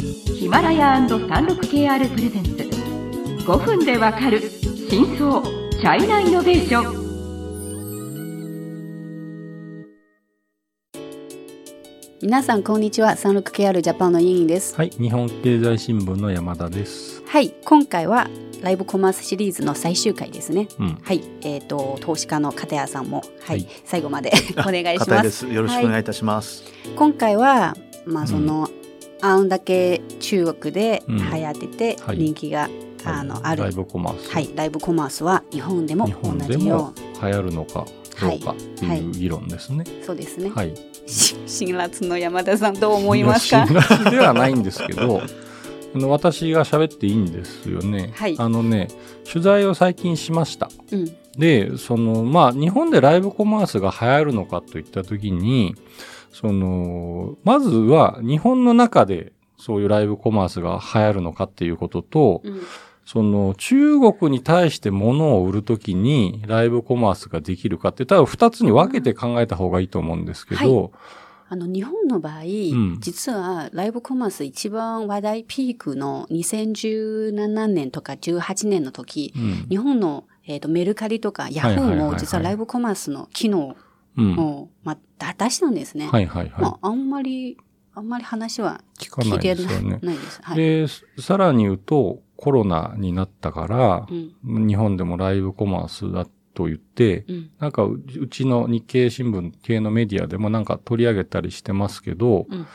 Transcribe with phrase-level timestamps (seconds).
[0.00, 2.50] ヒマラヤ &36KR プレゼンツ。
[3.44, 4.40] 5分でわかる
[4.88, 7.08] 真相チャイナイノベーション。
[12.22, 13.10] 皆さんこんにちは。
[13.10, 14.76] 36KR ジャパンの委員です。
[14.76, 17.20] はい、日本経済新聞の山田です。
[17.26, 18.28] はい今回は
[18.62, 20.68] ライブコマースシリーズの最終回ですね。
[20.78, 23.68] うん、はいえっ、と投資家の片谷さんもはい、はい。
[23.84, 24.30] 最後まで
[24.64, 25.22] お願いします。
[25.24, 25.48] です。
[25.48, 26.62] よろしくお願いいたします。
[26.94, 27.76] 今回は
[28.06, 28.70] まあその、
[29.20, 31.16] あんだけ中国でうん。
[31.18, 32.18] 流行っててはい。
[32.18, 32.68] 人気が、
[33.04, 33.64] あのある。
[33.64, 34.30] ライブコマース。
[34.30, 34.50] はい。
[34.54, 37.86] ライブコマースは日本でも日同じよも流行るのか
[38.20, 39.84] どうかっていう議論ですね。
[40.02, 40.74] うそうですね、はい。
[41.06, 43.66] し辛辣の山田さんどう思いますか？
[43.66, 45.22] 辛辣ではないんですけど、
[46.08, 48.12] 私が喋っていいんですよね。
[48.14, 48.36] はい。
[48.38, 48.88] あのね、
[49.30, 50.68] 取材を最近しました。
[50.92, 51.16] うん。
[51.36, 55.76] で、その、まあ、日本でライブコマースが流行るのかといったときに、
[56.32, 62.60] その、まずは日本の中でそういうライブコマースが流行るのかっていうことと、うん。
[63.04, 70.92] その中国に対して物を売るときにライブコマースができるかって多分二つに分けて考えた方がいいと思うんですけど、
[71.48, 79.66] あの日本の場合、ん実はライブコマース一番話題ピークの2017年とか18年の時、うん。
[79.70, 83.74] 日本の、えー、とメルカリとかヤフーはいはいはいはいも実はライブコマースの機能
[84.16, 86.08] うんを、まあ、だ出したんですね。
[86.08, 86.62] はいはいはい。
[86.62, 87.56] まあ、あんまり、
[87.94, 89.98] あんまり話は聞かないですよね。
[90.02, 90.40] ないです。
[90.42, 90.56] はい。
[90.56, 90.86] で、
[91.20, 94.14] さらに言うとコロナになったからう、
[94.60, 102.66] ん日本でもライブコマースだと言って、うんなんかううちの日経新聞系のメディアでもなんか取り上げたりしてますけど、うん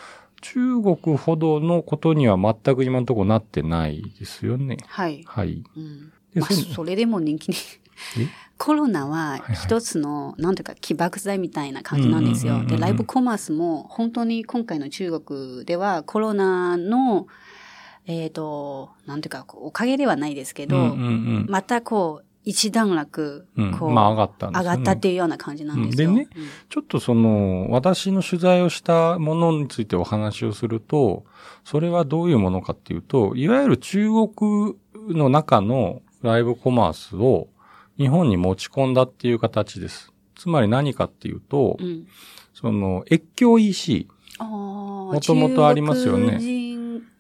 [0.46, 4.76] 中国ほどのことには全く今のところなってないですよね。
[4.88, 5.24] はい。
[5.26, 5.64] はい。
[5.78, 7.56] うんでまあ、そそれでも人気に
[8.20, 8.28] え？
[8.64, 12.54] コロナははい一つの、なんていうか、起爆剤みたいな感じなんですよ。
[12.54, 17.28] うんうんうんうんで、ライブコマースも、本当に今回の中国では、コロナの、
[18.06, 20.94] えっ、と、なんていうか、おかげではないですけど、うんうんう
[21.40, 21.46] ん。
[21.50, 23.78] またこう、一段落、うん。
[23.78, 24.54] こう、まあ上がったね。
[24.58, 26.12] 上がったっていうような感じなんですよ。
[26.12, 26.16] うん。
[26.16, 26.44] でねうん。
[26.70, 31.26] ちょっとその、私の取材をしたものについてお話をすると、
[31.66, 34.76] それはどういうものかっていうと、いわゆる中国
[35.10, 37.50] の中のライブコマースを
[37.98, 40.12] 日本に持ち込んだっていう形です。
[40.36, 42.08] つまり何かっていうと、うん
[42.54, 44.08] その、越境 EC。
[44.40, 46.40] あももともとありますよね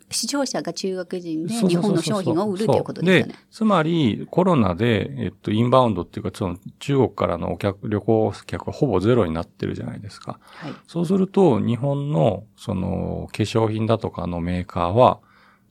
[0.10, 3.36] 視聴者が中国人で日本の商品を売るということですよね。
[3.52, 10.40] つまり、コロナで、えっと、インバウンドっていうか、その中国からのお客、旅行客はほぼゼロになってるじゃないですか。
[10.44, 10.74] はい。
[10.88, 15.20] そうすると、日本の、その、化粧品だとかのメーカーは、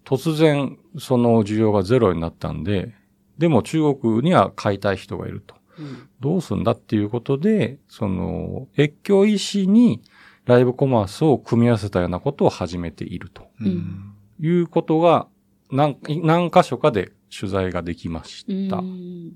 [0.05, 2.95] 突然、その需要がゼロになったんで、
[3.39, 5.55] でも中国には買いたい人がいると。
[5.79, 10.03] うんどうすんだっていうことで、その、越境医師に
[10.45, 15.27] ライブコマースを組み合わせたようなことを始めているとうんいうことが、
[15.71, 18.77] 何、何箇所かで取材ができました。
[18.77, 19.33] うん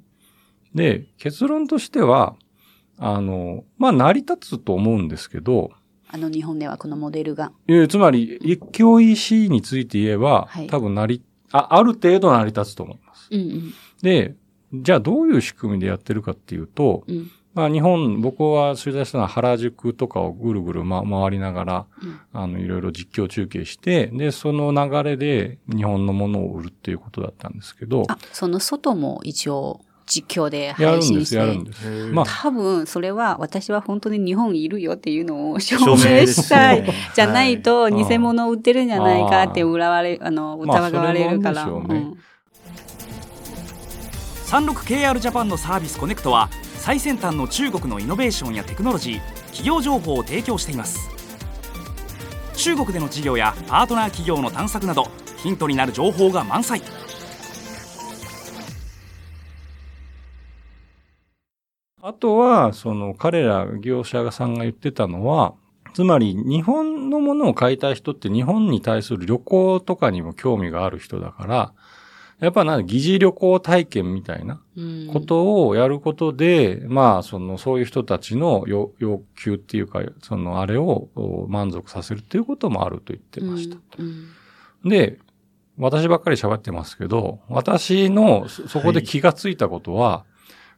[0.75, 2.37] で、結論としては、
[2.99, 5.71] あの、まあ、成り立つと思うんですけど、
[6.09, 7.51] あの日本ではこのモデルが。
[7.67, 13.06] えーつまり、越境 EC について言えば、はい多分成り、あ、ある程度成り立つと思います。
[13.31, 13.75] うんうん。
[14.03, 14.35] で、
[14.73, 17.31] じゃあどういう仕組みでやってるかっていうと、うん。
[17.55, 22.21] まあ日本、僕は取材したのは原宿とかをぐるぐる、ま、回りながら、うん。
[22.33, 31.37] あの、いろいろ実況中継して、で、その流れで日本のものを売るっていうことだったんですけど、あ、その外も一応実況でやるんです、配信して。
[31.37, 32.13] やるんです。
[32.13, 32.25] まあ。
[32.27, 36.83] 多分それは私は本当に日本にいるよっていうのを証証明したい。
[36.83, 36.95] ね。
[37.15, 41.65] じゃないとはい偽物を売ってるんじゃないかって疑われ、あの、まあ疑われるから。
[41.65, 42.27] それもあるんでしょうね
[44.47, 51.11] 36KR ジャパンのサービスコネクトは最先端の中国のイノベーションやテクノロジー企業情報を提供しています。
[52.55, 55.09] 中国での事業やパートナー企業の探索など
[55.39, 56.81] ヒントになる情報が満載。
[62.01, 65.55] あとは、その彼ら業者さんが言ってたのは、
[65.93, 71.73] つまり日本のものを買いたい人って日本に対する旅行とかにも興味がある人だから、
[72.41, 83.77] やっぱな疑似旅行体験みたいなうんことをやることで、まあ、その、そういう人たちの要要求っていうか、その、あれをお満足させるっていうこともあると言ってました。
[83.99, 84.29] うん
[84.85, 85.19] で、
[85.79, 90.25] 私ばっかり喋ってますけど、私のそそこで気がついたことは、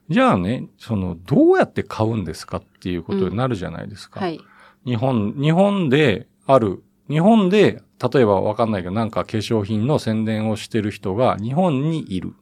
[0.09, 4.19] じゃあね、その、どうやって買うんですかっていうことになるじゃないですか。
[4.19, 4.39] はい。
[4.85, 12.33] 日本、日本である、日本で、例えばわかんないけど、なんか化粧品の宣伝をしてる人が日本にいる。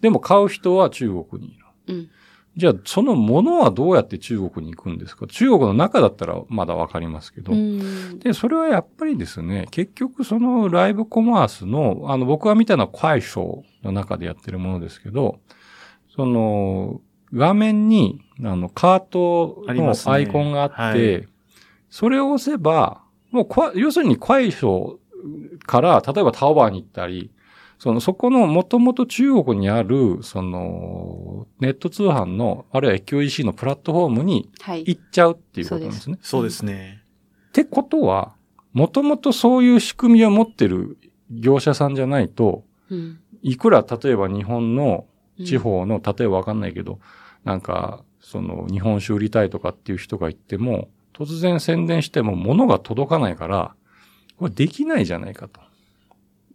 [0.00, 1.64] でも買う人は中国にいる。
[1.88, 2.10] うん
[2.54, 5.26] じゃあ、そのものはどうやって中国に行くんですか？
[5.26, 7.50] 中国の中だったらまだわかりますけど。
[7.54, 8.18] うん。
[8.18, 15.40] で、それはやっぱりですね、結局そのライブコマースの、あの、僕が見たのは快シの中でやってるものですけど、
[16.14, 17.00] その、
[17.32, 21.28] 画面に、あの、カートのアイコンがあって、はい
[21.88, 23.01] それを押せば、
[23.32, 23.42] も
[23.74, 24.64] う要するに快シ
[25.66, 27.32] から、例えばタオバーに行ったり、
[27.78, 34.84] その、そこのもともと中国にある、その、ネット通販の、あるいは越境 EC のプラットフォームにはい。
[34.86, 36.18] 行っちゃうっていうことなんですね。
[36.22, 37.02] そうですね。
[37.48, 38.36] ってことは、
[38.72, 40.96] もともとそういう仕組みを持ってる
[41.30, 43.18] 業者さんじゃないと、うん。
[43.42, 45.06] いくら例えば日本の
[45.38, 47.00] うん地方の、例えばわかんないけど、
[47.42, 53.74] なんか、その日本酒売りたいとかっていう人が言っても、突然宣伝しても物が届かないから、
[54.38, 55.60] これできないじゃないかと。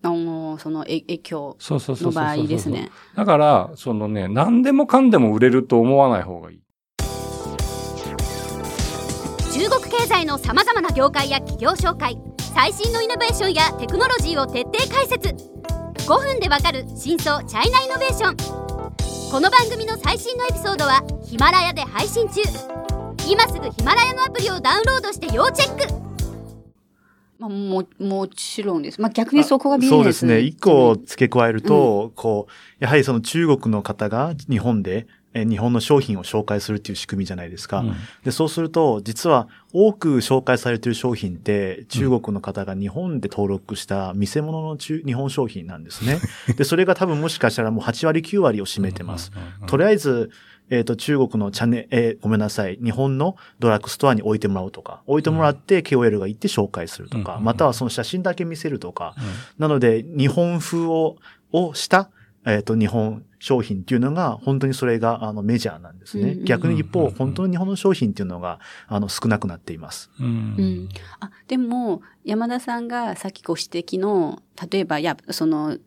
[0.04, 2.24] あの、そのえ影響そうそうそうそうそう。
[2.24, 2.90] の場合ですね。
[3.16, 6.60] だから、そのね、何でもかんでも売れると思わない方がいい。
[9.54, 12.18] 中国経済のさまざまな業界や企業紹介
[12.54, 18.38] 最新のイノベーションやテクノロジーを徹底解説5分でわかる真相チャイナイノベーション
[19.32, 22.77] この番組の最新のエピソードはヒマラヤで配信中
[23.30, 26.08] 今すぐヒマラヤのアプリをダウンロードして要チェック
[27.40, 29.02] まあ、も、もちろんです。
[29.02, 30.40] まあ、逆にそこがビジネスそうですね。
[30.40, 37.80] 一個付け加えると、こう、やはりその中国の方が日本で、え日本の商品を紹介するっていう仕組みじゃないですか。
[37.80, 46.20] うんで、そうすると、実は多く紹介されている商品って、中国の方が日本で登録した見せ物の中日本商品なんですね。
[46.58, 49.32] で、それが多分もしかしたらもう8割9割を占めてます。
[49.68, 50.32] とりあえず、
[50.70, 57.44] えっ、と、中国のチャンネル、えーごめんなさい、日本のドラッグストアに置いてもらうとか、置いてもらって KOL が行って紹介するとか、うん。
[57.44, 59.24] またはその写真だけ見せるとか、うん。
[59.60, 61.18] なので、日本風を、
[61.52, 62.10] をした、
[62.46, 66.32] えっ、と、日本商品っていうのが、本当にそれが、あの、メジャーなんですね。
[66.32, 70.10] うんうん逆に一方、本当に日本の商品っていうのが、あの、少なくなっています。
[70.20, 70.26] うん。
[70.26, 70.30] う
[70.62, 70.90] ん。
[71.20, 74.42] あ、でも、山田さんがさっきご指摘の、
[74.72, 75.78] 例えば、いや、その、あ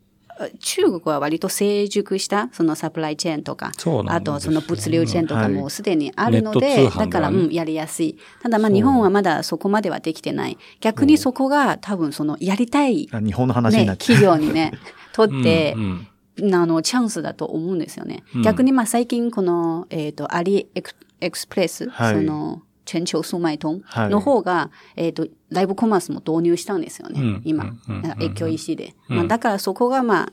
[0.58, 8.18] 中国は割と成熟した、そのサプライチェーンとか、そうなんですよあとその物流チェーンとかうんもすでにあるので、はねだから、うん、やりやすい。
[8.42, 10.58] ただまあ日本はまだそこまではできてない。
[10.80, 13.96] 逆にそこが多分そのやりたい、あ日本の話にな。
[13.96, 14.72] 企業にね、
[15.12, 16.06] とってうん、
[16.42, 18.22] うんあの、チャンスだと思うんですよね。
[18.34, 24.08] うん逆にまあ最近この、えっ、と、アリエクエクスプレス、はいその、全球速卖トンはい。
[24.10, 27.42] の方が、えっ、と、ライブコマースも導入したんですよね、うん。
[27.44, 27.64] 今。
[27.64, 27.80] うん。
[27.88, 28.04] うん。
[28.04, 28.96] うん越境 EC で。
[29.08, 29.16] うん。
[29.18, 30.32] まあ、だからそこがまあ、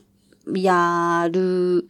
[0.58, 1.88] やる、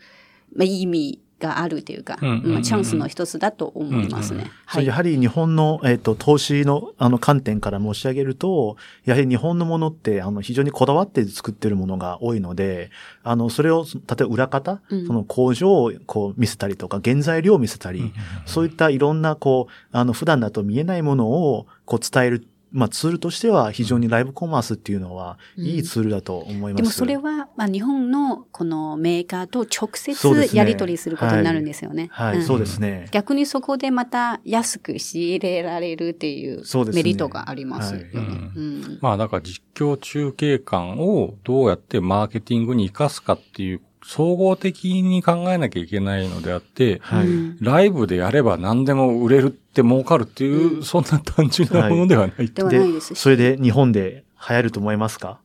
[0.55, 2.45] まあ、意味があるというか、うんうんうん。
[2.45, 4.51] うんまあ、チャンスの一つだと思いますね。
[4.83, 12.91] やはり日本の、えっ、と、投資の、あの、観点から申し上げると、やはり日本のものって、あの、非常にこだわって作ってるものが多いので、
[13.23, 15.07] あの、それを、例えば裏方、うん。
[15.07, 18.13] その工場をこう見せたりとか、原材料を見せたり、
[18.47, 26.83] そういったいろんな、こう、あの、普段だと見えないものを、こう、伝える、まあ、ツールとしては、非常にライブコマースっていうのは、うんいいツールだと思います。
[26.83, 32.09] でもそれは、まあ、日本のこのメーカーと直接やり取りすることになるんですよね。
[32.13, 33.09] はい、うんそうですね。
[33.11, 36.63] 逆にそこでまた安く仕入れられるっていう
[36.93, 38.11] メリットがありますよね。
[38.15, 47.27] はいうんまあだから実況中継感をどうやってマーケティングに活かすかっていう総合的に考えなきゃいけないのであって、はい。
[47.27, 52.71] うんライブでやれば何でも売れるって儲かるっていう、うんそんな単純なものではないと。
[52.71, 53.01] ではないで。
[53.03, 55.41] それで日本で流行ると思いますか？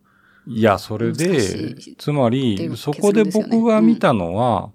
[0.47, 4.69] いや、それ難でつまり、そこで僕が見たのは、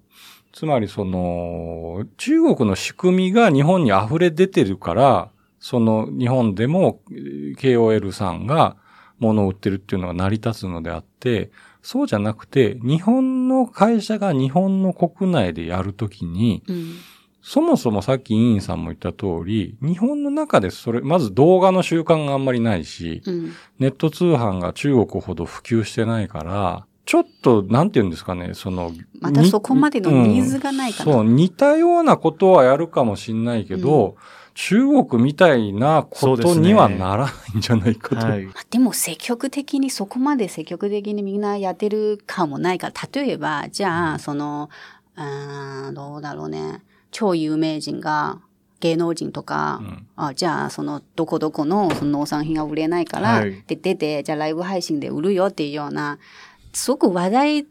[0.53, 8.77] つまりその、中国の仕組みが日本に溢れ出てるから、その日本でもえー KOL さんが
[9.19, 11.51] 物を売ってるっていうのが成り立つのであって、
[11.83, 16.95] そうじゃなくて、日本の会社が日本の国内でやるときに、うん。
[17.41, 23.53] そもそもさっき委員さんも言った通り、日本の中でそれ、まず動画の習慣があんまりないし、うん。
[23.79, 31.13] ネット通販が中国ほど普及してないから、ちょっと、なんて言うんですかね、その、またそこまでのニーズがないかな。
[31.13, 34.17] そう、似たようなことはやるかもしんないけど、
[34.61, 38.27] 中国みたいなことにはならないんじゃないかと。
[38.27, 38.45] はい。
[38.45, 44.69] まあでも積極的にそこまで積極的にみんなやってるかもないから、例えば、じゃあ、その、
[45.17, 46.83] うーん、どうだろうね。
[47.13, 48.41] 超有名人が、
[48.81, 56.19] 芸能人とか、うんあじゃあ、その、どこどこのその農産品が売れないから、はいで、出て、じゃあライブ配信で売るよっていうような、
[56.73, 57.67] すごく話題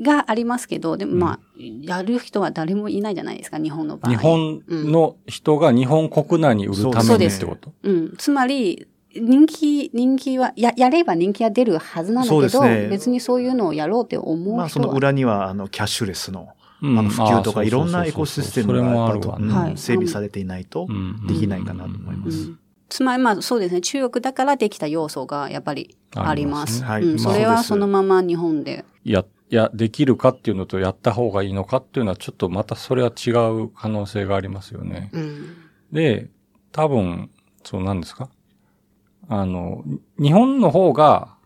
[0.00, 1.40] がありますけど、でもまあ、
[1.82, 4.12] やる人は誰もいないじゃないですか、日本の場合。
[4.12, 8.14] 日本の人が日本国内に売るためにってこと、うん。
[8.16, 12.88] つまり、人気、人気は、や、やれば人気は出るはずなんだけど、ね。
[12.88, 14.56] 別にそういうのをやろうって思う人は。
[14.56, 16.48] まあ、その裏には、あの、キャッシュレスの、
[16.80, 16.98] うん。
[16.98, 19.52] あの普及とかいろんなエコシステムがね。
[19.52, 21.26] はい整備されていないとうん。
[21.26, 22.48] できないかなと思いまうす。
[22.48, 22.58] ん。
[22.88, 23.80] つまりまあそうですね。
[23.80, 26.82] 中国だからできた要素がやっぱりあります。
[26.82, 27.08] ますね。
[27.08, 27.18] はい。
[27.18, 28.84] それはまあそのまま日本で。
[29.04, 35.10] や、や、できるかっていうのとやった方がいいのかっていうのはちょっとまたそれは違う可能性がありますよね。
[35.12, 35.56] うん
[35.92, 36.30] で、
[36.72, 37.30] 多分、
[37.64, 38.30] そうなんですか？
[39.28, 39.84] あの、
[40.18, 41.36] 日本の方が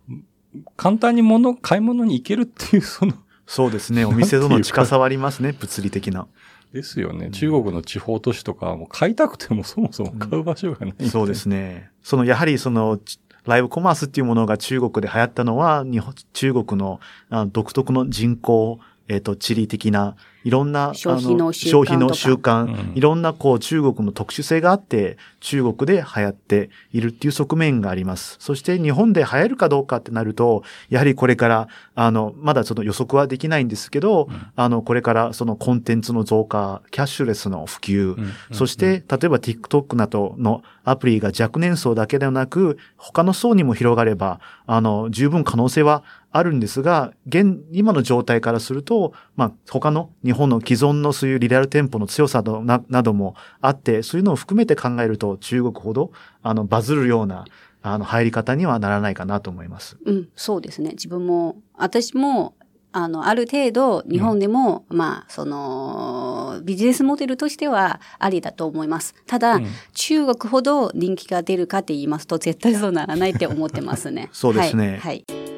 [0.76, 4.04] 簡単に物、買い物に行けるっていうその、そうですね。
[4.04, 5.52] お店との近さはありますね。
[5.52, 6.28] 物理的な。
[6.72, 7.30] ですよね。
[7.30, 11.90] 中国の地方都市とかはもう買いたくてもそもそも買う場所がないんで、そうですね。
[12.02, 17.00] その、やはりその、ちライブコマースっていうものが中国で流行ったのは、日本、中国の
[17.30, 28.36] あの独特の人口、えっ、と、地理的な、いろんな、消費の習慣消費の習う慣ん、いろんなこう中国の特殊性があって、中国で流行っているっていう側面があります。
[28.38, 38.32] そして日本で流行るかどうかってなると、やはりこれから、あの、まだその予測はできないんですけど、あの、これからそのコンテンツの増加、キャッシュレスの普及、うん。
[38.52, 44.38] そして、例えば TikTok などのアプリが若年層だけではなく、他の層にも広がれば、
[44.68, 56.12] あの、十分可能性はあるんですが、現、今の状態からすると、まあ、他の日本の既存のそういうリアル店舗の強さなななどもあって、そういうのを含めて考えると、中国ほど、
[56.42, 57.44] あの、バズるような、
[57.82, 59.96] あの、入り方にはならないかなと思います。
[60.04, 60.90] うん、そうですね。
[60.90, 62.54] 自分も、私も、
[62.92, 69.14] あの、ある程度、日本でも、まあ、その、ビジネスモデルとしてはありだと思います。
[69.26, 74.28] ただ、うん中国ほど人気が出るかって言いますと、絶対そうならないって思ってますね。
[74.32, 74.98] そうですねはい。
[75.00, 75.55] はい。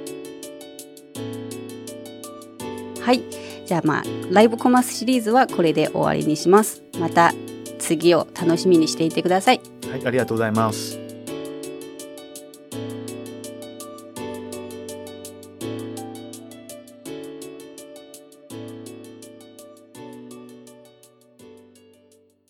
[3.09, 3.23] はい
[3.65, 6.83] じゃあまあ、ライブコマースシリーズはこれで終わりにします。
[6.99, 7.33] また、
[7.79, 9.63] 次を楽しみにしていてください。
[9.91, 10.98] はい、ありがとうございます。